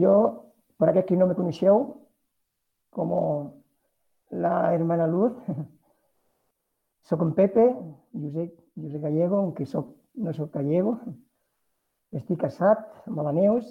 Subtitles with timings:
[0.00, 0.46] Yo,
[0.78, 2.08] para aquellos que no me coneixeu,
[2.88, 3.62] como
[4.30, 5.32] la hermana Luz,
[7.02, 7.76] soy con Pepe,
[8.14, 10.98] Josep, Josep Gallego, aunque soc, no soc gallego.
[12.16, 13.66] Estic casat amb la Neus,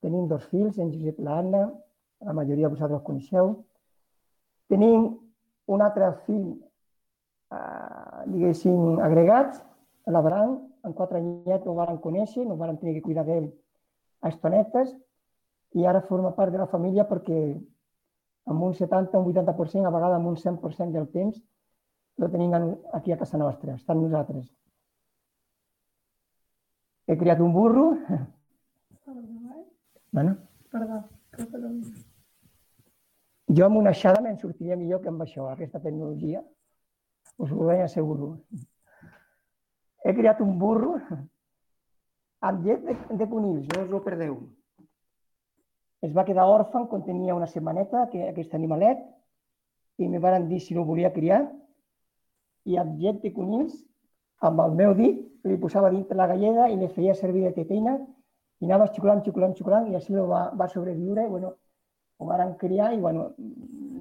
[0.00, 1.66] tenim dos fills, en Josep i l'Anna,
[2.24, 3.52] la majoria de vosaltres els coneixeu.
[4.72, 5.10] Tenim
[5.68, 6.54] un altre fill,
[7.52, 9.60] eh, diguéssim, agregat,
[10.08, 10.56] l'Abraham,
[10.88, 13.52] en quatre anyets no ho van conèixer, no van tenir que cuidar d'ell
[14.24, 14.96] a estonetes,
[15.76, 17.38] i ara forma part de la família perquè
[18.48, 21.40] amb un 70, un 80%, a vegades amb un 100% del temps,
[22.18, 22.54] lo tenim
[22.92, 24.48] aquí a casa nostra, està amb nosaltres.
[27.06, 27.86] He criat un burro.
[30.12, 30.36] Bueno.
[30.70, 31.04] Perdó.
[33.48, 36.42] Jo amb una aixada me'n sortiria millor que amb això, aquesta tecnologia.
[37.38, 38.34] Us ho ben asseguro.
[40.04, 40.98] He criat un burro
[42.40, 44.36] amb llet de, de conills, no us ho perdeu.
[46.04, 49.00] Es va quedar òrfan quan tenia una setmaneta, que, aquest animalet,
[49.98, 51.42] i me van dir si no volia criar,
[52.68, 53.74] i amb llet de conills,
[54.46, 57.96] amb el meu dit, li posava dintre la galleda i li feia servir de tetena
[58.60, 61.26] i anava xuculant, xuculant, xuculant i així va, va sobreviure.
[61.30, 61.54] Bueno,
[62.18, 63.30] ho van criar i, bueno,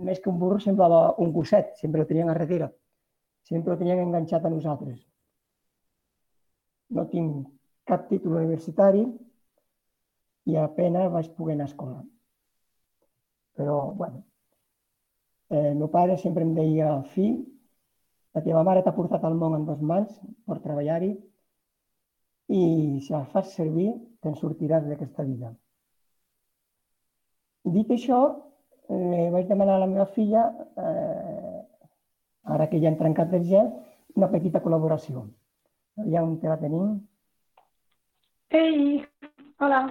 [0.08, 2.72] més que un burro semblava un gosset, sempre lo tenien a darrere.
[3.48, 5.00] Sempre lo tenien enganxat a nosaltres.
[6.90, 7.48] No tinc
[7.88, 9.06] cap títol universitari,
[10.48, 12.00] i apenas vaig poder anar a escola.
[13.58, 14.24] Però, bueno,
[15.50, 17.40] eh, meu pare sempre em deia, fill,
[18.38, 20.14] la teva mare t'ha portat al món amb dos mans
[20.46, 21.14] per treballar-hi
[22.54, 22.62] i
[23.04, 23.90] si la fas servir
[24.24, 25.52] te'n sortiràs d'aquesta vida.
[27.78, 28.20] Dit això,
[28.90, 30.46] li vaig demanar a la meva filla,
[30.84, 31.58] eh,
[32.56, 33.74] ara que ja hem trencat el gel,
[34.16, 35.26] una petita col·laboració.
[36.14, 36.94] Ja on te la tenim?
[38.62, 39.02] Ei,
[39.60, 39.82] hola.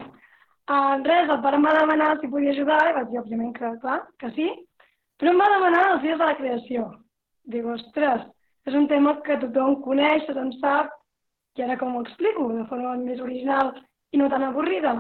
[0.67, 3.69] Uh, res, el pare em va demanar si podia ajudar i vaig dir, òbviament, que
[3.83, 4.47] clar, que sí,
[5.21, 6.87] però em va demanar els dies de la creació.
[7.53, 8.25] Dic, ostres,
[8.67, 10.91] és un tema que tothom coneix, tothom sap,
[11.57, 13.71] i ara com ho explico de forma més original
[14.11, 14.97] i no tan avorrida.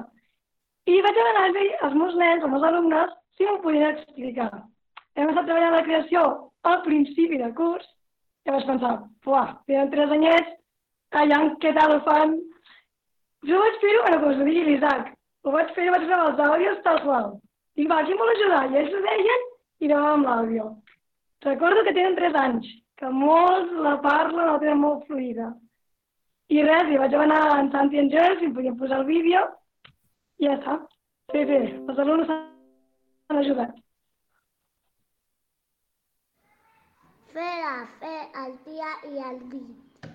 [0.86, 4.52] I vaig demanar als meus nens, als meus alumnes, si m'ho podien explicar.
[5.18, 6.22] Hem estat treballant la creació
[6.62, 7.90] al principi de curs
[8.46, 8.94] i vaig pensar,
[9.26, 10.54] fuà, tenen tres anyets,
[11.10, 12.38] callant, què tal ho fan?
[13.50, 15.16] Jo vaig fer-ho, bueno, com us ho digui l'Isaac,
[15.46, 17.28] ho vaig fer, vaig gravar els àudios tal qual.
[17.78, 18.64] Dic, va, qui vol ajudar?
[18.72, 19.46] I ells ho deien
[19.78, 20.66] i gravàvem l'àudio.
[21.46, 22.66] Recordo que tenen 3 anys,
[22.98, 25.52] que molts la parlen, la tenen molt fluida.
[26.50, 29.08] I res, i vaig anar en Santi i en Jess, i em podien posar el
[29.10, 29.44] vídeo,
[30.40, 30.76] i ja està.
[31.34, 33.78] Sí, sí, els alumnes s'han ajudat.
[37.36, 40.12] Fer la fe, el dia i el dit.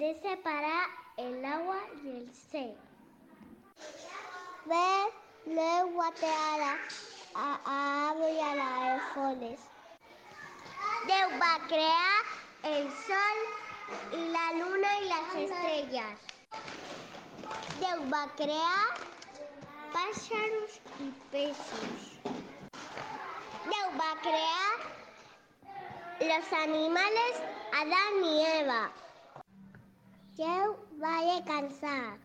[0.00, 0.80] De separar
[1.16, 2.74] el agua y el ser.
[4.66, 5.12] Ver
[5.46, 6.12] luego a,
[7.64, 9.60] a agua y a las fones.
[11.06, 12.22] Déu va crear
[12.64, 13.38] el sol,
[14.32, 16.18] la luna i les estrelles.
[17.80, 18.86] Déu va crear
[19.92, 22.08] pàssaros i peixos.
[23.70, 24.72] Déu va crear
[26.32, 27.40] los animales
[27.72, 28.82] Adán y Eva.
[30.36, 32.18] Déu va descansar.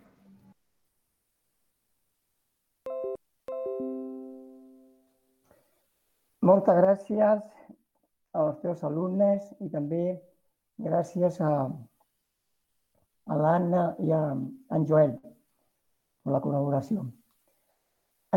[6.41, 7.41] Moltes gràcies
[8.41, 10.03] als teus alumnes i també
[10.81, 11.51] gràcies a,
[13.27, 14.21] a l'Anna i a
[14.77, 17.05] en Joel per la col·laboració.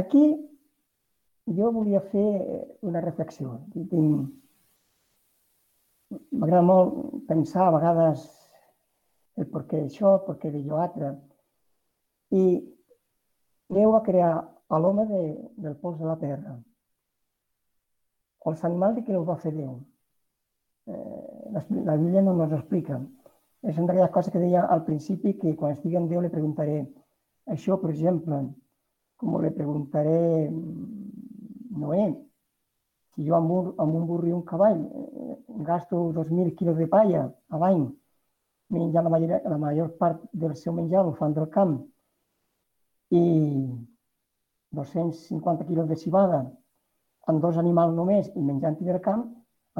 [0.01, 0.25] Aquí
[1.57, 2.29] jo volia fer
[2.83, 3.57] una reflexió.
[6.35, 6.91] M'agrada molt
[7.29, 8.25] pensar a vegades
[9.41, 11.11] el per què d'això, el per què d'allò altre.
[12.35, 12.45] I
[13.75, 14.33] Déu va crear
[14.69, 15.21] a l'home de,
[15.65, 16.55] del pols de la terra.
[18.51, 19.79] Els animals de què ho va fer Déu?
[20.87, 21.23] Eh,
[21.55, 23.01] la, Bíblia no ens explica.
[23.65, 26.83] És una d'aquelles coses que deia al principi que quan estigui amb Déu li preguntaré
[27.57, 28.43] això, per exemple,
[29.21, 30.21] com li preguntaré
[30.51, 32.07] mm, Noé,
[33.15, 35.37] si jo amb un, amb un burro i un cavall eh,
[35.67, 37.87] gasto 2.000 quilos de palla a l'any,
[38.71, 41.79] menja la major, la major part del seu menjar, ho fan del camp,
[43.11, 43.25] i
[44.75, 46.41] 250 quilos de cibada
[47.27, 49.25] amb dos animals només i menjant del camp,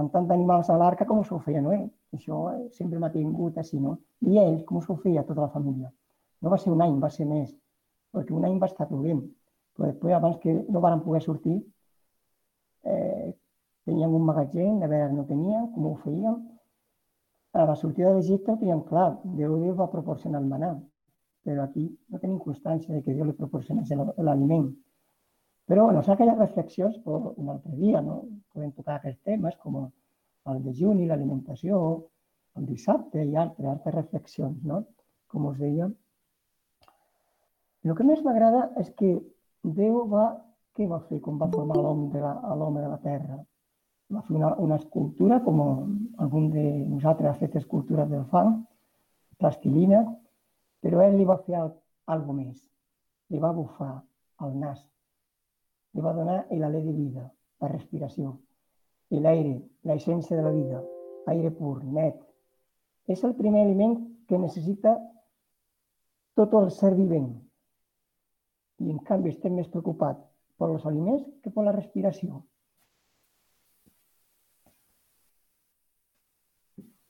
[0.01, 1.83] amb tant d'animals a l'arca com s'ho feia Noé.
[2.15, 2.41] Això
[2.79, 3.99] sempre m'ha tingut així, no?
[4.23, 5.91] I ell, com s'ho feia tota la família?
[6.43, 7.51] No va ser un any, va ser més,
[8.15, 9.23] perquè un any va estar plovent.
[9.75, 11.57] Però després, abans que no van poder sortir,
[12.85, 13.33] eh,
[13.85, 16.39] teníem un magatzem, de veure no teníem, com ho feien,
[17.55, 20.75] a la sortida d'Egipte teníem clar, Déu Déu va proporcionar el manà.
[21.45, 23.91] però aquí no tenim constància de que Déu li proporcionés
[24.29, 24.71] l'aliment.
[25.69, 28.23] Però bueno, són aquelles reflexions per un altre dia, no?
[28.53, 31.83] Podem tocar aquests temes com el dejuni, l'alimentació,
[32.57, 34.83] el dissabte i altres, altres reflexions, no?
[35.29, 35.91] Com us deia.
[37.85, 39.19] El que més m'agrada és que
[39.65, 40.27] Déu va,
[40.77, 42.35] què va fer quan va formar l'home de, la,
[42.81, 43.39] de la terra?
[44.13, 48.59] Va fer una, una escultura, com algun de nosaltres ha fet escultures del fang,
[49.41, 50.03] plastilina,
[50.85, 52.59] però ell li va fer alguna més.
[53.33, 53.95] Li va bufar
[54.45, 54.83] el nas.
[55.95, 57.25] Li va donar l'alè de vida,
[57.63, 58.35] la respiració,
[59.15, 59.57] i l'aire,
[59.89, 60.83] l'essència de la vida,
[61.33, 62.19] aire pur, net.
[63.09, 63.97] És el primer aliment
[64.29, 64.97] que necessita
[66.35, 67.31] tot el ser vivent.
[68.83, 70.25] I en canvi estem més preocupats
[70.59, 72.43] per els aliments que per la respiració.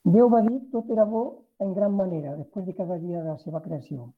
[0.04, 1.20] Déu va dir tot era bo
[1.64, 4.10] en gran manera després de cada dia de la seva creació.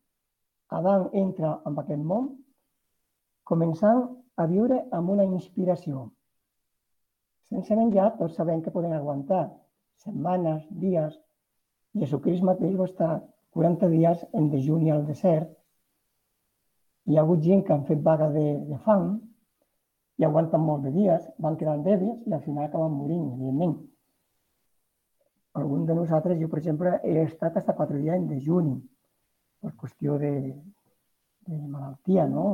[0.78, 2.26] Adam entra en aquest món
[3.50, 4.02] començant
[4.34, 6.08] a viure amb una inspiració.
[7.54, 9.44] Sense menjar, tots sabem que poden aguantar
[10.02, 11.14] setmanes, dies.
[11.94, 13.12] Jesucrist mateix va estar
[13.54, 15.52] 40 dies en dejuni al desert.
[17.06, 19.12] Hi ha hagut gent que han fet vaga de, de fam
[20.18, 23.78] i aguanten molt de dies, van quedant dèbils i al final acaben morint, evidentment
[25.56, 28.76] algun de nosaltres, jo per exemple, he estat fins a quatre dies en dejuni,
[29.62, 30.32] per qüestió de,
[31.48, 32.46] de malaltia, no?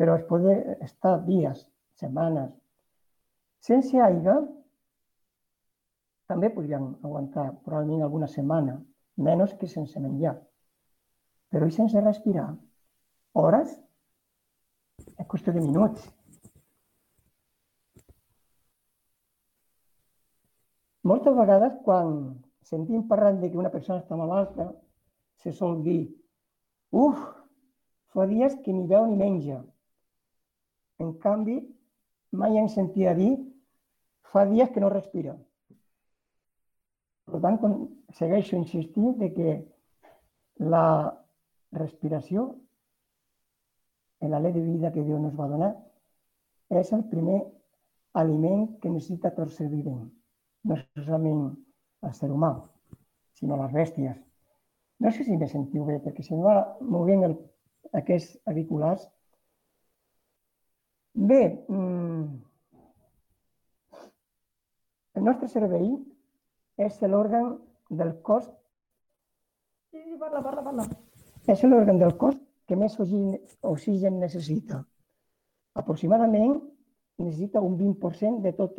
[0.00, 0.46] Però es pot
[0.86, 1.62] estar dies,
[2.00, 2.50] setmanes,
[3.60, 4.40] sense aigua,
[6.30, 8.78] també podríem aguantar probablement alguna setmana,
[9.18, 10.36] menys que sense menjar.
[11.50, 12.48] Però i sense respirar?
[13.34, 13.72] Hores?
[15.18, 16.06] És qüestió de minuts.
[21.10, 22.10] Moltes vegades, quan
[22.70, 24.68] sentim parlant de que una persona està malalta,
[25.42, 26.00] se sol dir
[27.04, 27.22] uf,
[28.14, 29.56] fa dies que ni veu ni menja.
[31.02, 31.56] En canvi,
[32.42, 33.32] mai hem sentit a dir
[34.30, 35.34] fa dies que no respira.
[37.30, 37.58] Per tant,
[38.20, 39.56] segueixo insistint de que
[40.74, 40.84] la
[41.80, 42.46] respiració,
[44.30, 45.74] l'alè de vida que Déu ens va donar,
[46.70, 47.42] és el primer
[48.22, 50.06] aliment que necessita tot ser vivent
[50.68, 51.46] no solament
[52.06, 52.50] el ser humà,
[53.38, 54.18] sinó les bèsties.
[55.00, 57.36] No sé si me sentiu bé, perquè no va movent el,
[57.96, 59.06] aquests auriculars.
[61.30, 62.28] Bé, mmm,
[65.16, 65.90] el nostre cervell
[66.80, 67.54] és l'òrgan
[67.90, 68.48] del cos
[70.20, 70.84] parla, parla, parla.
[71.48, 72.36] És l'òrgan del cos
[72.68, 74.82] que més oxigen necessita.
[75.80, 76.58] Aproximadament
[77.18, 78.78] necessita un 20% de tot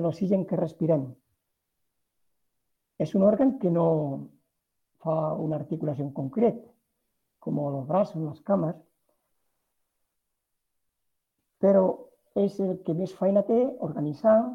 [0.00, 1.04] l'oxigen que respirem.
[2.98, 3.86] És un òrgan que no
[5.02, 6.60] fa una articulació en concret,
[7.42, 8.76] com els braços, les cames,
[11.62, 11.84] però
[12.38, 14.54] és el que més feina té organitzant,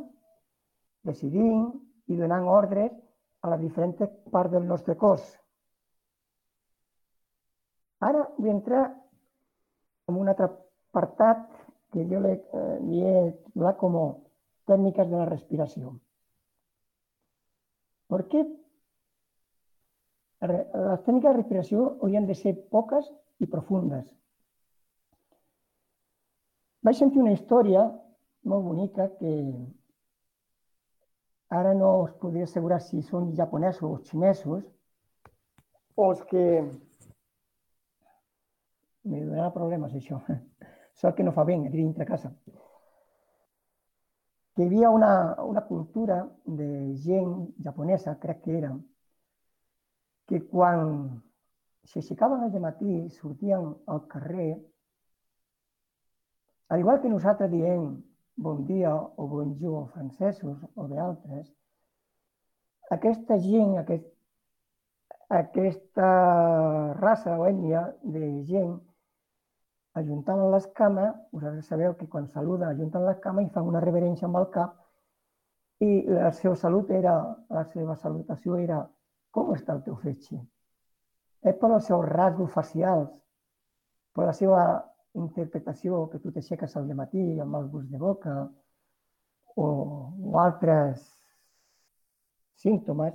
[1.08, 1.68] decidint
[2.08, 2.96] i donant ordres
[3.44, 5.24] a les diferents parts del nostre cos.
[8.08, 8.86] Ara vull entrar
[10.08, 11.46] en un altre apartat
[11.94, 13.96] que jo li, eh, titulat com
[14.68, 15.94] tècniques de la respiració.
[18.12, 18.44] Per què?
[20.48, 23.08] Les tècniques de respiració haurien de ser poques
[23.44, 24.06] i profundes.
[26.86, 27.88] Vaig sentir una història
[28.48, 29.34] molt bonica que
[31.58, 34.64] ara no us podria assegurar si són japonesos o xinesos
[35.96, 36.44] o els que...
[39.08, 40.20] Me donarà problemes, això.
[41.00, 42.34] Sort que no fa bé aquí dintre casa
[44.58, 48.72] que hi havia una, una cultura de gent japonesa, crec que era,
[50.26, 50.88] que quan
[51.92, 54.56] s'aixecaven al matí, sortien al carrer,
[56.70, 57.86] al igual que nosaltres diem
[58.48, 61.54] bon dia o bonjour francesos o d'altres,
[62.98, 64.10] aquesta gent, aquest,
[65.30, 66.10] aquesta
[66.98, 68.74] raça o ètnia de gent
[70.00, 74.28] ajuntaven les cames, vosaltres sabeu que quan saluden ajunten les cames i fan una reverència
[74.28, 74.76] amb el cap
[75.86, 77.16] i la seva salut era,
[77.54, 78.82] la seva salutació era
[79.34, 80.40] com està el teu fetge?
[81.46, 83.12] És per els seus rasgos facials,
[84.14, 84.62] per la seva
[85.18, 88.34] interpretació que tu t'aixeques al matí amb el gust de boca
[89.56, 91.06] o, o altres
[92.58, 93.14] símptomes,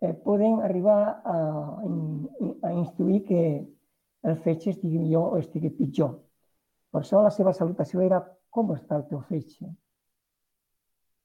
[0.00, 1.36] eh, poden arribar a,
[2.62, 3.42] a instruir que
[4.22, 6.12] el fetge estigui millor o estigui pitjor.
[6.92, 9.66] Per això la seva salutació era com està el teu fetge?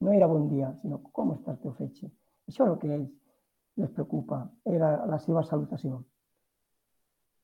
[0.02, 2.08] No era bon dia, sinó com està el teu fetge?
[2.48, 3.10] Això és el que ells
[3.78, 6.00] les preocupa, era la seva salutació.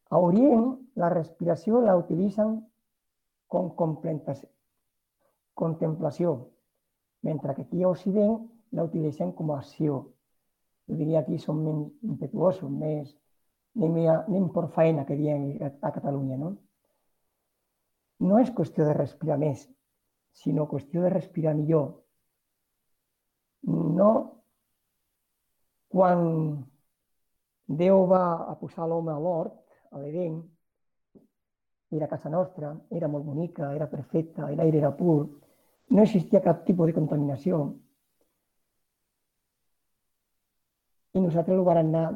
[0.10, 2.56] A Orient, la respiració la utilitzen
[3.50, 3.70] com
[5.62, 6.32] contemplació,
[7.22, 8.40] mentre que aquí a Occident
[8.72, 10.00] la utilitzem com a acció.
[10.90, 13.14] Jo diria que aquí som menys impetuosos, més
[13.78, 16.38] anem, a, anem per feina, que diem a Catalunya.
[16.38, 16.54] No?
[18.24, 19.66] no és qüestió de respirar més,
[20.44, 21.90] sinó qüestió de respirar millor.
[23.68, 24.12] No
[25.94, 26.24] quan
[27.80, 29.56] Déu va a posar l'home a l'hort,
[29.96, 30.34] a l'Edén,
[31.96, 35.22] era casa nostra, era molt bonica, era perfecta, l'aire era pur,
[35.96, 37.62] no existia cap tipus de contaminació.
[41.14, 42.08] I nosaltres ho vam anar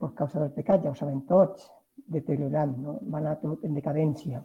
[0.00, 1.68] per causa del pecat, ja ho sabem tots,
[2.16, 2.98] deteriorant, no?
[3.12, 4.42] va anar tot en decadència.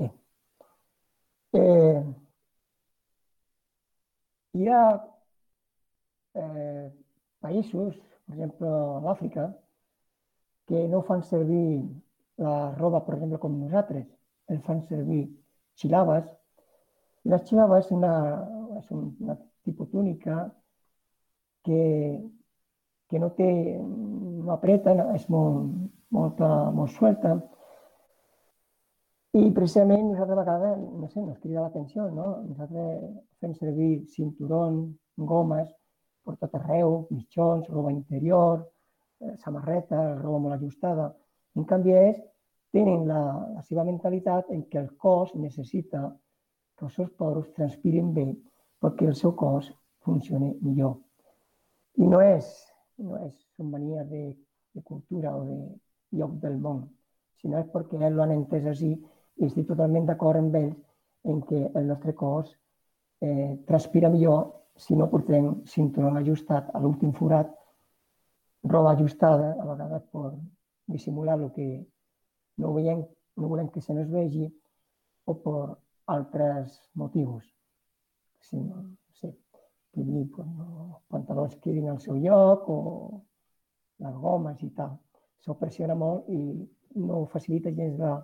[0.00, 0.08] Bé.
[1.60, 2.00] Eh,
[4.58, 4.82] hi ha
[6.42, 6.86] eh,
[7.46, 7.94] països,
[8.26, 9.46] per exemple, a l'Àfrica,
[10.66, 11.82] que no fan servir
[12.42, 14.06] la roba, per exemple, com nosaltres.
[14.50, 15.22] El fan servir
[15.78, 16.26] xilabes.
[17.30, 18.12] La xilava és una,
[18.80, 20.42] és una tipus túnica
[21.64, 21.82] que,
[23.08, 25.72] que no té, no apreta, és molt,
[26.14, 26.40] molt,
[26.76, 27.36] molt suelta.
[29.32, 32.42] I precisament nosaltres a vegades, no sé, ens crida l'atenció, no?
[32.50, 35.70] Nosaltres fem servir cinturons, gomes,
[36.22, 38.60] per tot arreu, mitjons, roba interior,
[39.20, 41.08] eh, samarreta, roba molt ajustada.
[41.56, 42.20] En canvi, és,
[42.72, 43.22] tenen la,
[43.56, 46.04] la seva mentalitat en què el cos necessita
[46.76, 48.26] que els seus poros transpirin bé
[48.82, 49.68] perquè el seu cos
[50.02, 50.96] funcioni millor.
[52.00, 52.48] I no és,
[52.98, 54.24] no és una mania de,
[54.74, 55.58] de cultura o de
[56.18, 56.86] lloc del món,
[57.40, 60.76] sinó és perquè ells l'han entès així i estic totalment d'acord amb ells
[61.32, 62.50] en què el nostre cos
[63.22, 64.42] eh, transpira millor
[64.76, 67.50] si no portem cinturó ajustat a l'últim forat,
[68.64, 70.32] roba ajustada, a vegades per
[70.94, 71.68] dissimular el que
[72.58, 73.04] no, veiem,
[73.36, 74.48] no volem que se nos vegi
[75.26, 75.76] o per
[76.14, 77.46] altres motius.
[78.42, 78.82] Si no,
[79.96, 82.78] no, els pantalons quedin al seu lloc o
[84.02, 84.96] les gomes i tal.
[85.40, 86.38] Això pressiona molt i
[87.02, 88.14] no facilita gens la,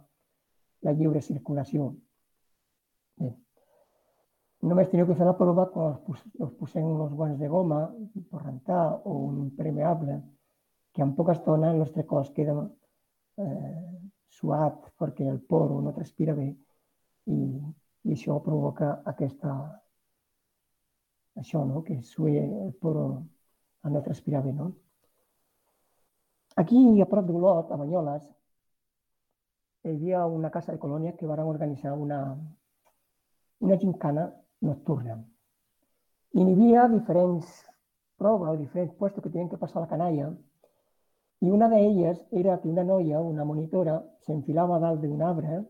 [0.83, 1.93] la lliure circulació.
[3.19, 3.35] Bé.
[4.63, 7.85] Només teniu que fer la prova quan us posem uns guants de goma
[8.31, 10.21] per rentar o un impermeable,
[10.93, 12.55] que en poca estona el nostre cos queda
[13.39, 13.99] eh,
[14.39, 16.49] suat perquè el poro no transpira bé
[17.31, 19.55] i, i això provoca aquesta,
[21.43, 21.83] això, no?
[21.87, 23.05] que sui el poro
[23.83, 24.53] a no transpirar bé.
[24.53, 24.73] No?
[26.57, 28.27] Aquí, a prop d'Olot, a Banyoles,
[29.85, 32.21] hi havia una casa de colònia que van organitzar una,
[33.61, 34.27] una gincana
[34.61, 35.17] nocturna.
[36.35, 37.49] I hi havia diferents
[38.19, 40.33] proves o diferents puestos que tenien que passar la canalla
[41.47, 45.61] i una d'elles era que una noia, una monitora, s'enfilava dalt d'un arbre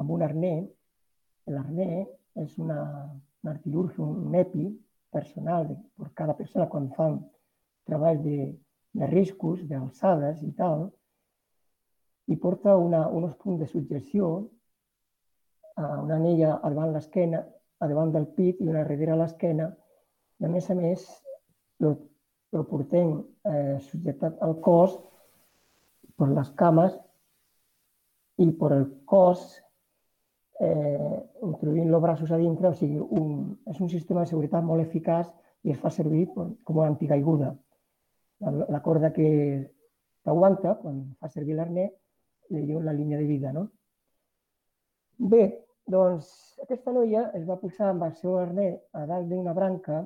[0.00, 0.56] amb un arner.
[1.52, 2.06] L'arner
[2.40, 2.78] és una,
[3.42, 4.66] un artilurgi, un EPI
[5.10, 7.18] personal de, per cada persona quan fan
[7.88, 8.50] treball de,
[8.92, 10.88] de riscos, d'alçades i tal,
[12.30, 14.30] i porta una, uns punts de subjecció,
[15.80, 17.40] a una anella a davant l'esquena,
[17.80, 19.70] a davant del pit i una darrere a l'esquena,
[20.40, 21.06] i a més a més
[21.80, 21.96] el
[22.52, 23.12] el portem
[23.46, 24.96] eh, subjectat al cos
[26.18, 26.96] per les cames
[28.42, 29.44] i per el cos
[30.60, 34.84] eh, introduint els braços a dintre, o sigui, un, és un sistema de seguretat molt
[34.84, 35.30] eficaç
[35.64, 37.54] i es fa servir com una antigaiguda.
[38.44, 39.30] La, la corda que
[40.24, 41.88] t'aguanta, quan fa servir l'arner,
[42.50, 43.52] li diu la línia de vida.
[43.56, 43.66] No?
[45.32, 45.42] Bé,
[45.90, 46.30] doncs
[46.62, 50.04] aquesta noia es va posar amb el seu arner a dalt d'una branca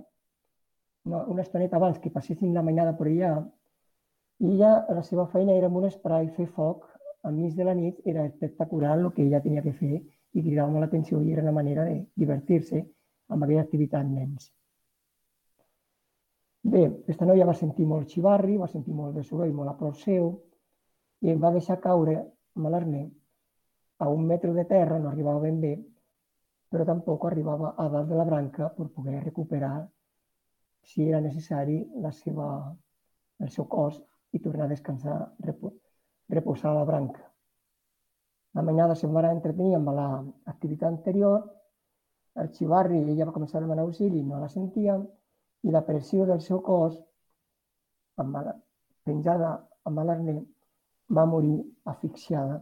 [1.04, 3.34] no, una estoneta abans que passessin la mainada per allà,
[4.40, 6.86] i ella, la seva feina era amb un spray fer foc
[7.24, 10.00] a mig de la nit, era espectacular el que ella tenia que fer
[10.34, 12.82] i cridava molt l'atenció i era una manera de divertir-se
[13.30, 14.50] amb aquella activitat nens.
[16.64, 19.98] Bé, aquesta noia va sentir molt xivarri, va sentir molt de soroll, molt a prop
[20.00, 20.30] seu,
[21.20, 22.14] i em va deixar caure
[22.56, 23.04] amb l'arner
[24.04, 25.74] a un metre de terra, no arribava ben bé,
[26.72, 29.76] però tampoc arribava a dalt de la branca per poder recuperar
[30.84, 32.48] si era necessari la seva,
[33.40, 34.00] el seu cos
[34.32, 35.20] i tornar a descansar,
[36.28, 37.33] reposar a la branca.
[38.54, 41.42] La mainada se'n va entretenir amb l'activitat anterior,
[42.42, 44.96] el xivarri, ella va començar a demanar auxili, no la sentia,
[45.62, 46.96] i la pressió del seu cos,
[48.22, 48.54] amb la,
[49.06, 49.50] penjada
[49.86, 50.36] amb l'arner,
[51.18, 51.56] va morir
[51.92, 52.60] asfixiada.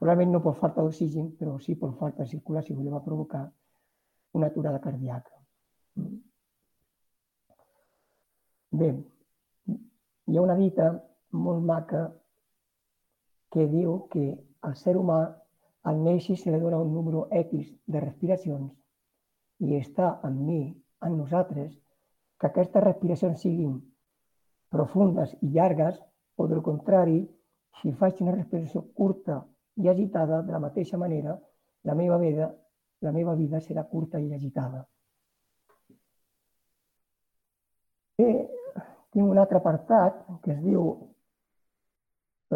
[0.00, 3.42] Probablement no per falta d'oxigen, però sí per falta de circulació, i va provocar
[4.38, 5.36] una aturada cardíaca.
[8.80, 8.90] Bé,
[10.30, 10.92] hi ha una dita
[11.32, 12.04] molt maca
[13.50, 14.24] que diu que
[14.68, 15.20] al ser humà
[15.90, 18.72] al néixer se li dona un número X de respiracions
[19.64, 20.60] i està en mi,
[21.06, 21.72] en nosaltres,
[22.40, 23.78] que aquestes respiracions siguin
[24.72, 25.98] profundes i llargues
[26.36, 27.20] o, del contrari,
[27.80, 29.40] si faig una respiració curta
[29.80, 31.36] i agitada, de la mateixa manera,
[31.84, 32.48] la meva vida,
[33.00, 34.82] la meva vida serà curta i agitada.
[38.20, 38.28] I
[39.12, 40.90] tinc un altre apartat que es diu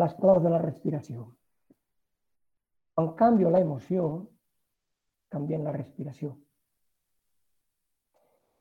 [0.01, 1.31] les claus de la respiració.
[3.01, 4.05] En canvi, la emoció
[5.35, 6.35] canvia la respiració.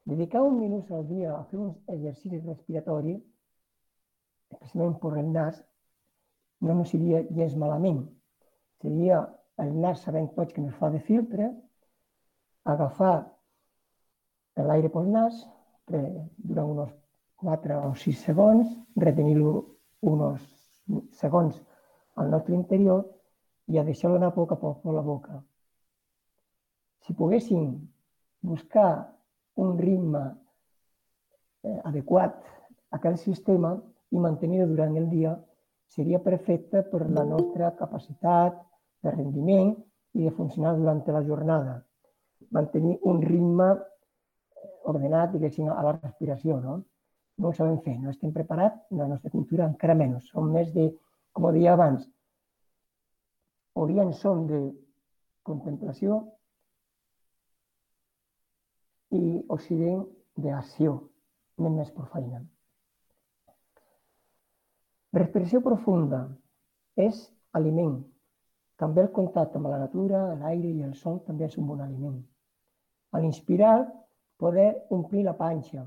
[0.10, 3.14] Dedicar un minut al dia a fer un exercici respiratori,
[4.52, 5.62] especialment per el nas,
[6.66, 8.02] no ens seria gens malament.
[8.82, 9.22] Seria
[9.64, 11.52] el nas sabent tots que ens fa de filtre,
[12.74, 13.16] agafar
[14.58, 15.40] l'aire pel nas
[15.78, 16.94] durant uns
[17.44, 18.70] 4 o 6 segons,
[19.06, 19.54] retenir-lo
[20.12, 20.44] uns
[21.20, 21.60] segons
[22.16, 23.06] al nostre interior
[23.68, 25.40] i a deixar-lo anar a poc a poc per la boca.
[27.04, 27.74] Si poguéssim
[28.44, 28.90] buscar
[29.56, 30.24] un ritme
[31.64, 33.74] eh, adequat a aquell sistema
[34.12, 35.34] i mantenir-ho durant el dia
[35.94, 38.58] seria perfecte per la nostra capacitat
[39.04, 39.74] de rendiment
[40.14, 41.76] i de funcionar durant la jornada.
[42.52, 43.70] Mantenir un ritme
[44.90, 46.82] ordenat, diguéssim, a la respiració, no?
[47.38, 50.28] No ho sabem fer, no estem preparats, la nostra cultura encara menys.
[50.30, 50.90] Som més de,
[51.34, 52.06] com deia abans,
[53.74, 54.60] Orient som de
[55.48, 56.20] contemplació
[59.14, 60.04] i Occident
[60.44, 60.94] d'acció,
[61.60, 62.42] anem més per feina.
[65.14, 66.24] Respiració profunda
[66.98, 67.20] és
[67.58, 68.00] aliment.
[68.82, 72.18] També el contacte amb la natura, l'aire i el sol també és un bon aliment.
[73.14, 73.76] A l'inspirar,
[74.42, 75.84] poder omplir la panxa.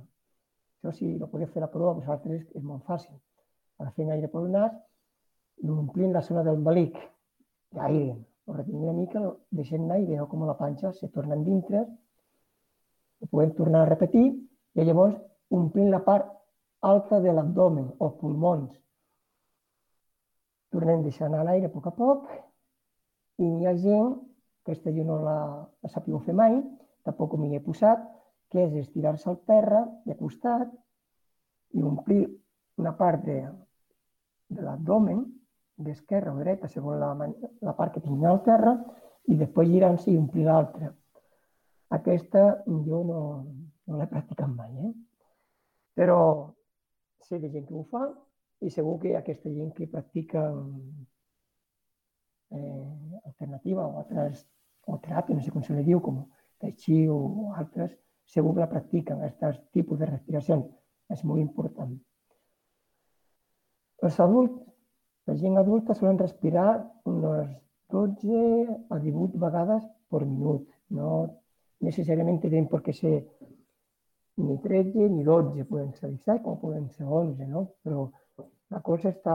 [0.79, 3.17] Això si no podeu fer la prova, vosaltres és molt fàcil.
[3.83, 4.75] Ara fent aire pel nas,
[5.67, 6.97] omplint la zona del malic
[7.75, 8.17] d'aire.
[8.47, 11.87] Ho retenim una mica, deixem anar i veieu com la panxa se torna dintre
[13.21, 14.27] ho podem tornar a repetir
[14.77, 15.17] i llavors
[15.51, 16.29] omplint la part
[16.91, 18.73] alta de l'abdomen o pulmons.
[20.73, 22.27] Tornem deixant anar l'aire a poc a poc
[23.41, 24.17] i hi ha gent,
[24.65, 25.39] aquesta jo no la,
[25.83, 26.59] la sàpiga fer mai,
[27.07, 28.03] tampoc m'hi he posat,
[28.51, 30.71] que és estirar-se al terra de costat
[31.75, 32.25] i omplir
[32.83, 33.41] una part de,
[34.53, 35.25] de l'abdomen,
[35.77, 37.11] d'esquerra o dreta, segons la,
[37.69, 38.77] la part que tingui al terra,
[39.29, 40.93] i després girant-se i omplir l'altra.
[41.97, 43.21] Aquesta jo no,
[43.87, 44.93] no l'he practicat mai, eh?
[45.97, 46.19] però
[47.27, 48.07] sé de gent que ho fa
[48.65, 50.43] i segur que aquesta gent que practica
[52.51, 54.45] eh, alternativa o altres
[54.87, 56.23] o teràpia, no sé com se li diu, com
[56.63, 57.93] Tai Chi o altres,
[58.27, 60.69] segur que la practiquen, aquest tipus de respiracions.
[61.13, 61.93] És molt important.
[64.07, 64.57] Els adults,
[65.27, 66.71] la gent adulta solen respirar
[67.05, 67.51] unes
[67.91, 70.69] 12 a 18 vegades per minut.
[70.89, 71.11] No
[71.81, 73.27] necessàriamente tienen por qué ser
[74.37, 77.71] ni 13 ni 12, pueden ser 16 como pueden ser 11, ¿no?
[77.83, 78.11] Però
[78.71, 79.35] la cosa està,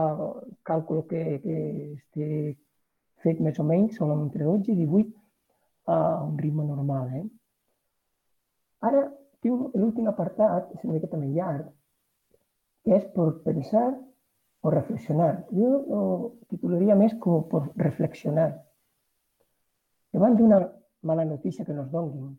[0.62, 1.56] càlcul que, que
[1.96, 2.28] esté
[3.24, 5.12] fet més o menys, són entre 12 i 18
[5.92, 7.10] a un ritme normal.
[7.18, 7.24] Eh?
[8.88, 9.06] Ara
[9.42, 11.68] tinc l'últim apartat, és una miqueta més llarg,
[12.84, 13.88] que és per pensar
[14.62, 15.32] o reflexionar.
[15.50, 16.02] Jo ho
[16.50, 18.50] titularia més com per reflexionar.
[20.14, 20.60] Davant d'una
[21.02, 22.30] mala notícia que nos donguin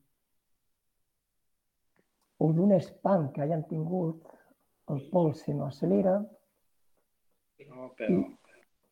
[2.43, 4.23] o d'un espant que hayan tingut,
[4.91, 6.17] el pols se no acelera.
[7.69, 8.17] No, però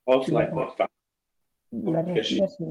[0.07, 0.91] pols la important.
[1.95, 2.69] La respiració.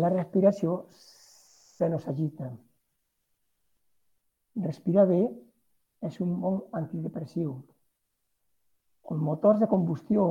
[0.00, 2.50] La respiració se nos agita.
[4.66, 5.20] Respirar bé
[6.08, 7.52] és un bon antidepressiu.
[9.10, 10.26] Els motors de combustió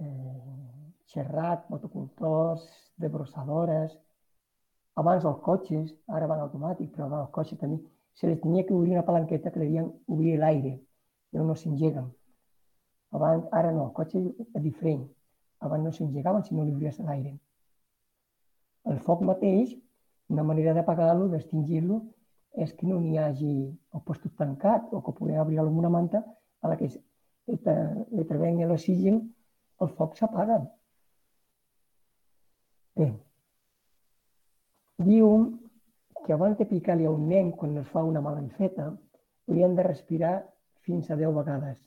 [0.00, 2.64] eh, xerrat, motocultors,
[2.96, 3.94] debrossadores,
[5.02, 7.80] abans els cotxes, ara van automàtic, però abans els cotxes també,
[8.14, 10.76] se li tenia que obrir una palanqueta que li havien obrir l'aire,
[11.30, 12.10] però no s'engeguen.
[13.14, 15.04] Abans, ara no, el cotxe és diferent.
[15.66, 17.34] Abans no s'engegaven si no li obries l'aire.
[18.90, 19.74] El foc mateix,
[20.30, 22.00] una manera d'apagar-lo, d'extingir-lo,
[22.54, 23.52] és que no n'hi hagi
[23.96, 26.22] el postos tancat o que puguem obrir amb una manta
[26.62, 29.20] a la que li treveng l'oxigen
[29.82, 30.60] el foc s'apaga.
[32.94, 33.08] Bé,
[35.08, 35.30] diu
[36.24, 38.92] que abans de picar-li a un nen quan es fa una mala infeta,
[39.48, 40.36] haurien de respirar
[40.86, 41.82] fins a 10 vegades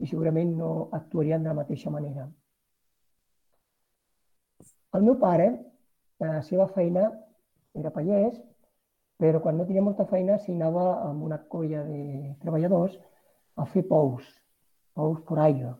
[0.00, 2.26] i segurament no actuarien de la mateixa manera.
[4.96, 5.46] El meu pare,
[6.20, 7.06] la seva feina
[7.76, 8.36] era pallès,
[9.16, 12.96] però quan no tenia molta feina s'hi anava amb una colla de treballadors
[13.56, 14.26] a fer pous,
[14.94, 15.72] pous per aigua,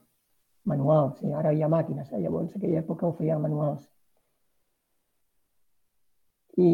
[0.64, 1.20] manuals.
[1.22, 2.20] I ara hi ha màquines, eh?
[2.22, 3.84] llavors en aquella època ho feien manuals.
[6.56, 6.70] I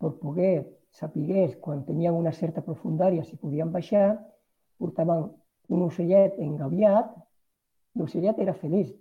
[0.00, 0.54] per poder
[0.96, 4.16] sapigués quan tenien una certa profundària si podien baixar,
[4.80, 5.28] portaven
[5.74, 7.12] un ocellet engaviat,
[7.98, 8.92] l'ocellet era feliç,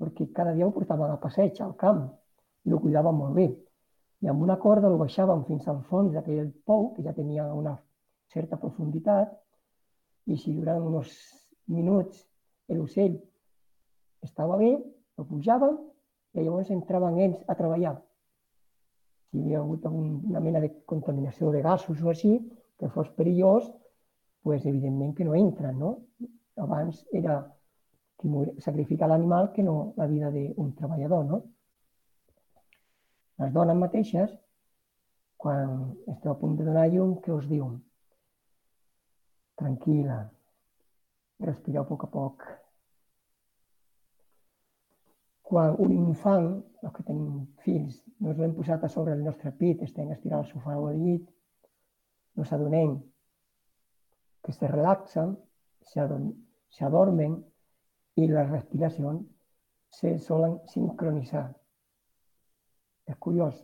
[0.00, 2.06] perquè cada dia ho portaven a passeig al camp
[2.66, 3.48] i ho cuidaven molt bé.
[4.20, 7.76] I amb una corda el baixaven fins al fons d'aquell pou, que ja tenia una
[8.32, 9.32] certa profunditat,
[10.26, 11.14] i si durant uns
[11.72, 12.26] minuts
[12.70, 13.16] l'ocell
[14.22, 14.70] estava bé,
[15.18, 15.78] el pujaven
[16.36, 17.96] i llavors entraven ells a treballar.
[19.30, 22.34] Si hi havia hagut una mena de contaminació de gasos o així,
[22.78, 23.66] que fos perillós,
[24.42, 25.96] pues evidentment que no entren, no?
[26.56, 27.40] Abans era
[28.60, 31.42] sacrificar l'animal que no la vida d'un treballador, no?
[33.40, 34.32] Les dones mateixes,
[35.40, 35.70] quan
[36.12, 37.78] esteu a punt de donar llum, què us diuen?
[39.60, 40.16] Tranquil·la,
[41.46, 42.44] respireu a poc a poc.
[45.50, 46.50] Quan un infant,
[46.82, 50.50] els que tenim fills, no l'hem posat a sobre el nostre pit, estem estirant al
[50.50, 51.24] sofà o al llit,
[52.36, 52.98] no s'adonem
[54.44, 55.32] que se relaxen,
[56.76, 57.40] s'adormen
[58.20, 59.24] i les respiracions
[59.96, 61.48] se solen sincronitzar
[63.10, 63.58] és curiós.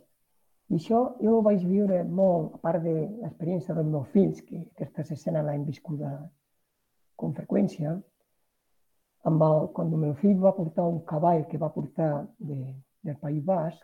[0.69, 4.65] I això jo ho vaig viure molt, a part de l'experiència dels meus fills, que
[4.65, 6.11] aquestes escenes l'hem viscuda
[7.15, 7.93] com freqüència,
[9.29, 12.11] amb el, quan el meu fill va portar un cavall que va portar
[12.49, 12.57] de,
[13.07, 13.79] del País Basc,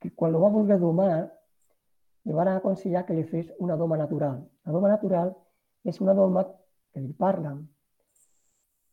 [0.00, 1.14] que quan el va voler domar,
[2.28, 4.42] li van aconsellar que li fes una doma natural.
[4.66, 5.32] La doma natural
[5.88, 6.44] és una doma
[6.92, 7.64] que li parlen,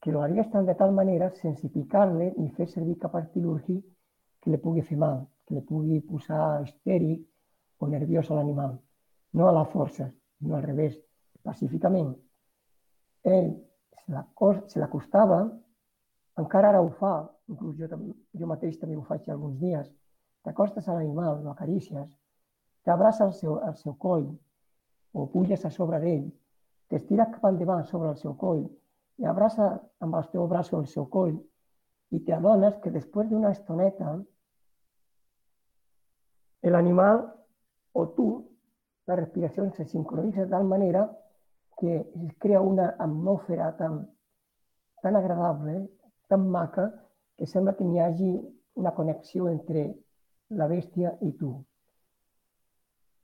[0.01, 3.79] que lo haria estar de tal manera sense picar-le ni fer servir cap artilurgi
[4.45, 7.23] que li pugui fer mal, que li pugui posar histèric
[7.81, 8.75] o nerviós a l'animal.
[9.34, 10.05] No a la força,
[10.45, 10.99] no al revés,
[11.41, 12.13] pacíficament.
[13.25, 13.49] Ell
[14.05, 15.39] se l'acostava,
[16.38, 17.15] encara ara ho fa,
[17.49, 17.89] inclús jo,
[18.38, 19.89] jo mateix també ho faig alguns dies,
[20.45, 22.13] t'acostes a l'animal, lo acarícies,
[22.86, 24.29] t'abraça al seu, al seu coll
[25.13, 26.29] o puges a sobre d'ell,
[26.93, 28.62] t'estires cap endavant sobre el seu coll
[29.17, 29.71] i abraça
[30.05, 31.34] amb els teus braços el seu coll
[32.13, 34.13] i t'adones que després d'una estoneta
[36.65, 37.32] el animal
[37.93, 38.49] o tú,
[39.06, 41.15] la respiración se sincroniza de tal manera
[41.78, 44.10] que crea una atmósfera tan,
[45.01, 45.88] tan agradable,
[46.28, 46.91] tan maca,
[47.38, 48.32] que sembla que n'hi hagi
[48.82, 49.84] una connexió entre
[50.49, 51.51] la bèstia i tu.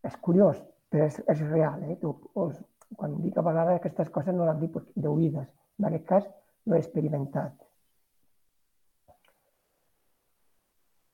[0.05, 1.81] És curiós, però és, és real.
[1.89, 1.97] Eh?
[2.01, 2.59] Tu, os,
[2.97, 5.49] quan dic a vegades aquestes coses no les dic d'oïdes.
[5.79, 6.29] En aquest cas,
[6.69, 7.55] l'he experimentat.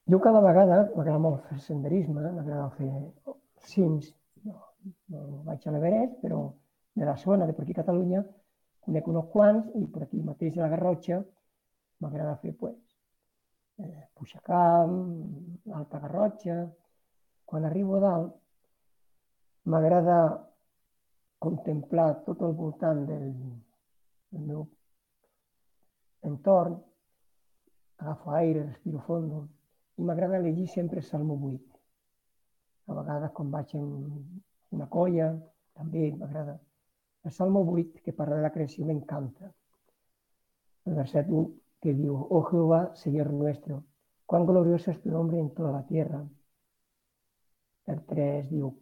[0.07, 2.91] Jo cada vegada m'agrada molt fer senderisme, m'agrada fer
[3.67, 4.13] cims,
[4.47, 4.55] no,
[5.11, 6.45] no vaig a l'Everest, però
[6.95, 8.21] de la zona de per aquí a Catalunya
[8.87, 11.19] conec uns quants i per aquí mateix a la Garrotxa
[11.99, 12.77] m'agrada fer pues,
[13.83, 14.95] eh, Puixacamp,
[15.65, 16.57] l'Alta Garrotxa.
[17.47, 18.33] Quan arribo a dalt
[19.71, 20.17] m'agrada
[21.39, 23.27] contemplar tot el voltant del,
[24.31, 24.65] del meu
[26.27, 26.79] entorn,
[27.97, 29.45] agafo aire, respiro fondo,
[29.97, 31.79] m'agrada llegir sempre Salmo 8.
[32.87, 33.87] A vegades quan vaig en
[34.71, 35.31] una colla,
[35.73, 36.57] també m'agrada.
[37.25, 39.51] El Salmo 8, que parla de la creació, m'encanta.
[40.85, 41.49] El verset 1
[41.81, 43.83] que diu, Oh Jehová, Señor nuestro,
[44.25, 46.25] cuán glorioso es tu nombre en toda la tierra.
[47.85, 48.73] El 3 diu,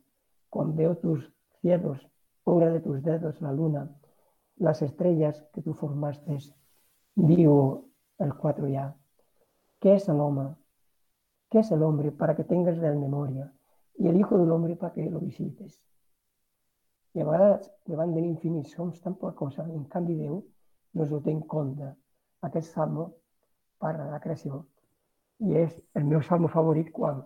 [0.50, 2.08] Cuando veo tus cielos,
[2.44, 3.90] obra de tus dedos, la luna,
[4.58, 6.38] las estrellas que tú formaste,
[7.16, 7.56] diu
[8.20, 8.86] el 4 ja,
[9.82, 10.46] què és l'home
[11.56, 13.50] ¿Qué es el hombre para que tengas de memoria?
[13.98, 15.82] Y el Hijo del Hombre para que lo visites.
[17.14, 20.42] I a vegades, davant de l'infinit, som tan poca cosa, en canvi Déu
[21.00, 21.94] no ho té en compte.
[22.44, 23.08] Aquest salmo
[23.80, 24.66] parla de la creació
[25.40, 27.24] i és el meu salmo favorit quan,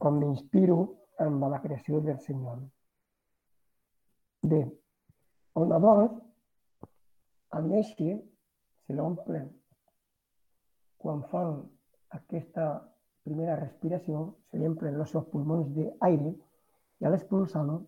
[0.00, 0.80] quan m'inspiro
[1.20, 2.64] amb la creació del Senyor.
[4.48, 4.64] Bé,
[5.60, 5.98] el nadó,
[7.50, 8.22] al néixer,
[8.86, 9.44] se l'omple
[10.96, 11.66] quan fan
[12.16, 12.68] aquesta
[13.24, 16.32] primera respiració se li emplen els seus pulmons d'aire
[16.98, 17.78] i a l'expulsar-lo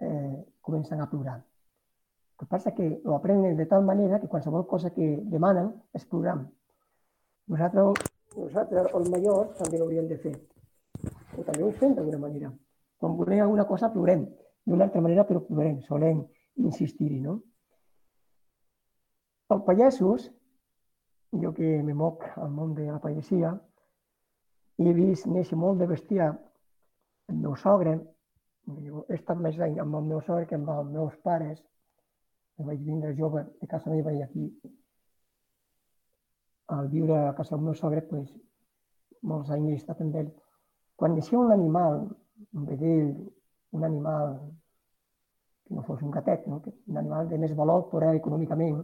[0.00, 1.38] eh, comencen a plorar.
[1.40, 6.06] El que passa que ho aprenen de tal manera que qualsevol cosa que demanen és
[6.06, 6.38] plorar.
[7.50, 8.06] Nosaltres,
[8.36, 10.34] nosaltres els majors, també l'hauríem de fer.
[11.36, 12.52] O també ho fem d'alguna manera.
[13.00, 14.26] Quan volem alguna cosa, plorem.
[14.64, 16.22] D'una altra manera, però plorem, solem
[16.60, 17.40] insistir-hi, no?
[19.50, 20.28] Els pallassos
[21.32, 23.52] jo que me moc al món de la pagesia,
[24.80, 26.30] he vist néixer molt de bestiar
[27.30, 27.98] el meu sogre,
[28.78, 31.60] he estat més anys amb el meu sogre que amb els meus pares.
[32.58, 34.46] Jo vaig vindre jove de casa meva i aquí.
[36.76, 38.30] Al viure a casa del meu sogre, pues,
[39.22, 40.30] molts anys he estat amb ell.
[40.96, 42.02] Quan naixia un animal,
[42.52, 43.14] un vedell,
[43.76, 44.36] un animal
[45.66, 46.60] que no fos un gatet, no?
[46.62, 48.82] que un animal de més valor per a econòmicament,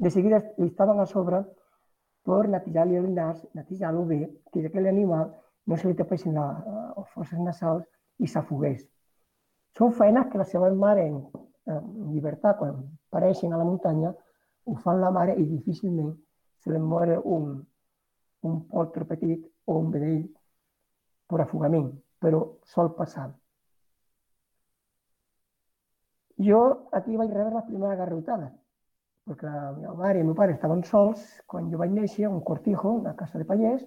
[0.00, 1.44] de seguida estaven a sobre
[2.26, 4.20] per netejar-li el nas, netejar-lo bé,
[4.52, 5.30] que aquell animal
[5.66, 7.86] no se li tapessin les fosses nasals
[8.18, 8.82] i s'afogués.
[9.76, 11.20] Són feines que la seva mare en,
[11.70, 14.12] en llibertat, quan apareixen a la muntanya,
[14.66, 16.12] ho fan la mare i difícilment
[16.60, 17.52] se li mor un,
[18.42, 20.24] un poltre petit o un vedell
[21.30, 22.42] per afogament, però
[22.74, 23.30] sol passar.
[26.40, 26.60] Jo
[26.96, 28.50] aquí vaig rebre la primera garrotada,
[29.30, 32.30] perquè la meva mare i el meu pare estaven sols quan jo vaig néixer a
[32.34, 33.84] un cortijo, una casa de pallers,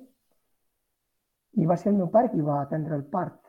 [1.60, 3.40] i va ser el meu pare qui va atendre el part.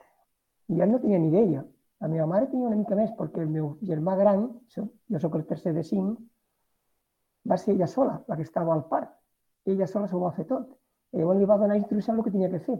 [0.74, 1.62] I ell no tenia ni idea.
[2.02, 5.46] La meva mare tenia una mica més perquè el meu germà gran, jo sóc el
[5.50, 6.18] tercer de cinc,
[7.48, 9.14] va ser ella sola la que estava al part.
[9.64, 10.66] Ella sola s'ho va fer tot.
[11.14, 12.76] I llavors li va donar instrucció el que tenia que fer.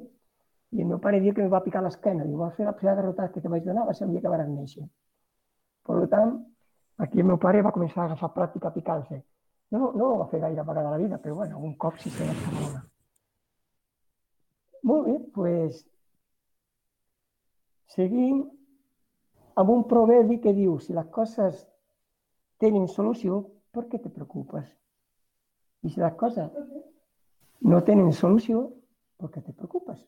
[0.74, 2.26] I el meu pare diu que em va picar l'esquena.
[2.26, 4.32] Diu, va fer la primera garrotada que te vaig donar, va ser el dia que
[4.32, 4.84] van néixer.
[5.86, 6.34] Per tant,
[6.98, 9.22] aquí el meu pare va començar a agafar pràctica a picar-se.
[9.74, 12.26] No, no ho va fer gaire vegada la vida, però bueno, un cop sí se
[12.28, 12.82] va fer
[14.84, 15.78] molt bé, doncs
[17.94, 18.42] seguim
[19.60, 21.62] amb un proverbi que diu si les coses
[22.60, 23.40] tenen solució,
[23.72, 24.66] per què te preocupes?
[25.84, 26.50] I si les coses
[27.64, 28.66] no tenen solució,
[29.20, 30.02] per què te preocupes?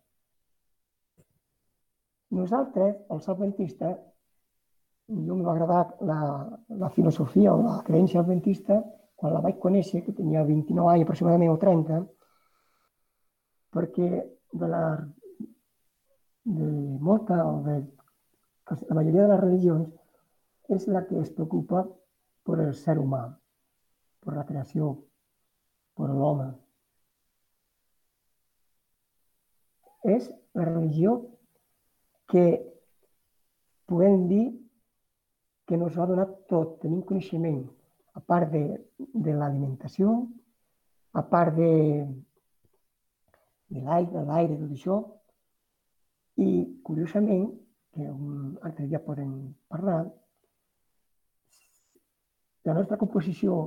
[2.36, 3.96] Nosaltres, els adventistes,
[5.08, 6.20] jo m'ha agradat la,
[6.68, 8.80] la filosofia o la creença adventista
[9.16, 12.00] quan la vaig conèixer, que tenia 29 anys aproximadament o 30,
[13.72, 14.08] perquè
[14.52, 14.82] de la
[16.46, 16.66] de
[17.02, 17.78] molta o de
[18.88, 19.88] la majoria de les religions
[20.76, 21.84] és la que es preocupa
[22.46, 23.24] per el ser humà,
[24.22, 24.92] per la creació,
[25.98, 26.50] per l'home.
[30.06, 31.16] És la religió
[32.30, 32.46] que
[33.90, 34.44] podem dir
[35.66, 37.64] que ens ha donat tot, tenim coneixement,
[38.16, 38.62] a part de,
[39.26, 40.12] de l'alimentació,
[41.12, 41.70] a part de,
[43.74, 44.98] de l'aigua, l'aire, tot això.
[46.36, 46.48] I,
[46.86, 47.48] curiosament,
[47.96, 49.32] que un altre dia podem
[49.72, 50.04] parlar,
[52.66, 53.58] la nostra composició,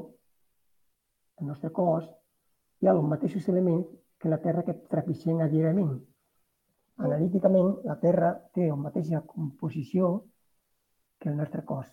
[1.40, 2.08] el nostre cos,
[2.80, 3.88] hi ha els mateixos elements
[4.20, 5.94] que la Terra que trepitgem diàriament.
[7.00, 10.12] Analíticament, la Terra té la mateixa composició
[11.20, 11.88] que el nostre cos.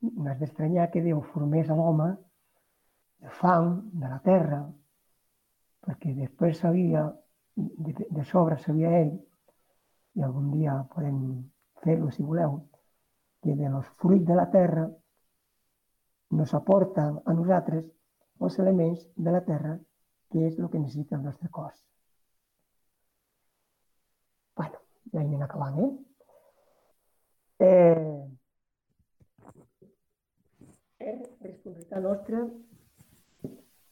[0.00, 2.10] No has d'estranyar que Déu formés a l'home
[3.20, 4.60] de fang, de la terra,
[5.84, 7.04] perquè després sabia,
[7.56, 9.12] de, de sobre sabia ell,
[10.16, 11.20] i algun dia podem
[11.84, 12.56] fer-lo si voleu,
[13.42, 14.88] que de los fruits de la terra
[16.30, 17.84] nos aporten a nosaltres
[18.40, 19.76] els elements de la terra
[20.30, 21.74] que és el que necessita el nostre cos.
[24.60, 24.78] bueno,
[25.12, 25.90] ja anem acabant, eh?
[27.60, 28.20] Eh
[31.00, 32.40] és responsabilitat nostra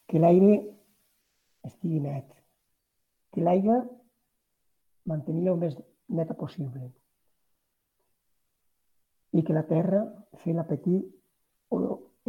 [0.09, 0.57] que l'aire
[1.69, 2.29] estigui net.
[3.33, 3.79] Que l'aigua
[5.09, 5.77] mantenir-la el més
[6.21, 6.91] neta possible.
[9.33, 10.03] I que la terra,
[10.43, 11.05] fer-la petit
[11.73, 11.79] o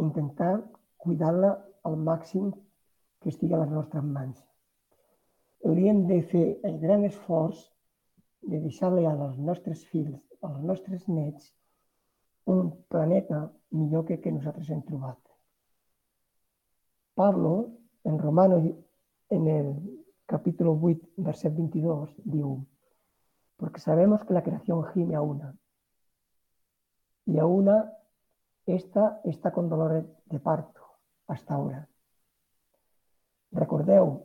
[0.04, 0.54] intentar
[1.00, 1.52] cuidar-la
[1.88, 2.50] al màxim
[3.20, 4.40] que estigui a les nostres mans.
[5.64, 7.62] Hauríem de fer el gran esforç
[8.52, 11.52] de deixar-li als nostres fills, als nostres nets,
[12.44, 15.18] un planeta millor que que nosaltres hem trobat.
[17.14, 17.70] Pablo,
[18.04, 18.64] en Romanos
[19.28, 19.68] en el
[20.26, 22.66] capítulo 8, verset 22, diu,
[23.56, 25.54] porque sabemos que la creación gime a una,
[27.26, 27.92] y a una
[28.66, 30.80] esta está con dolor de parto
[31.26, 31.88] hasta ahora.
[33.52, 34.22] Recordeu,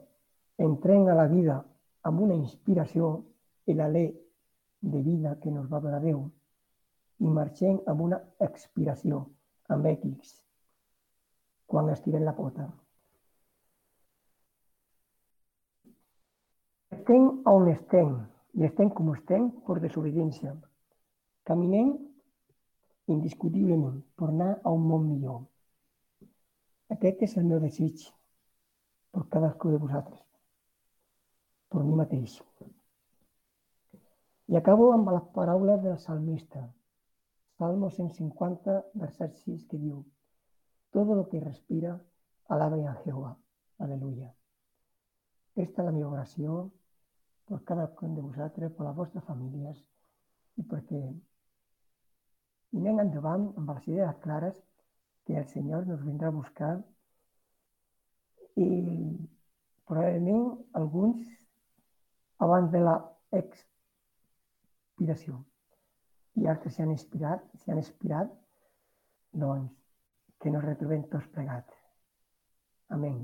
[0.57, 1.57] entrem a la vida
[2.05, 3.25] amb una inspiració
[3.65, 4.05] i l'alè
[4.85, 6.25] de vida que nos va donar Déu
[7.25, 9.21] i marxem amb una expiració,
[9.71, 10.33] amb X,
[11.65, 12.67] quan estirem la pota.
[16.97, 18.13] Estem on estem
[18.59, 20.53] i estem com estem per desobediència.
[21.49, 21.95] Caminem
[23.15, 25.43] indiscutiblement per anar a un món millor.
[26.93, 28.07] Aquest és el meu desig
[29.15, 30.25] per cadascú de vosaltres,
[31.73, 32.41] per mi mateix.
[34.47, 36.61] I acabo amb les paraules del salmista,
[37.57, 40.03] Salmo 150, verset 6, que diu
[40.91, 41.99] Todo lo que respira,
[42.47, 43.35] alaba a Jehová.
[43.79, 44.29] Aleluya.
[45.55, 46.25] Esta és la meva
[47.47, 49.81] per cada un de vosaltres, per les vostres famílies
[50.57, 51.01] i perquè
[52.79, 54.57] anem endavant amb les idees clares
[55.25, 56.73] que el Senyor nos vindrà a buscar
[58.55, 58.69] i
[59.85, 61.27] probablement alguns
[62.47, 62.95] abans de la
[64.95, 65.43] expiració
[66.39, 68.31] i altres s'hi han inspirat, s'hi han inspirat,
[69.43, 69.73] doncs
[70.39, 71.75] que nos retrobem tots plegats.
[72.95, 73.19] Amén.